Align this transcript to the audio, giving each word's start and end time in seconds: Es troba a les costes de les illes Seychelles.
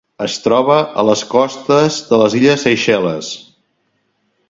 Es 0.27 0.35
troba 0.45 0.77
a 1.01 1.03
les 1.09 1.21
costes 1.35 2.01
de 2.09 2.21
les 2.25 2.39
illes 2.41 2.67
Seychelles. 2.69 3.33